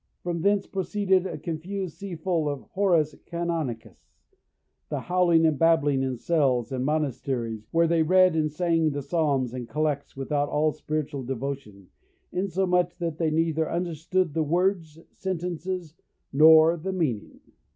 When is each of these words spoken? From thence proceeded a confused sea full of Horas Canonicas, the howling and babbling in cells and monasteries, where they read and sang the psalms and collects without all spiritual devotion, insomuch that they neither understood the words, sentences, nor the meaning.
From 0.23 0.41
thence 0.41 0.65
proceeded 0.65 1.27
a 1.27 1.37
confused 1.37 1.99
sea 1.99 2.15
full 2.15 2.49
of 2.49 2.63
Horas 2.75 3.13
Canonicas, 3.27 4.15
the 4.89 5.01
howling 5.01 5.45
and 5.45 5.59
babbling 5.59 6.01
in 6.01 6.17
cells 6.17 6.71
and 6.71 6.83
monasteries, 6.83 7.67
where 7.69 7.85
they 7.85 8.01
read 8.01 8.35
and 8.35 8.51
sang 8.51 8.89
the 8.89 9.03
psalms 9.03 9.53
and 9.53 9.69
collects 9.69 10.17
without 10.17 10.49
all 10.49 10.71
spiritual 10.71 11.21
devotion, 11.21 11.89
insomuch 12.31 12.97
that 12.97 13.19
they 13.19 13.29
neither 13.29 13.69
understood 13.69 14.33
the 14.33 14.41
words, 14.41 14.97
sentences, 15.13 15.93
nor 16.33 16.77
the 16.77 16.93
meaning. 16.93 17.39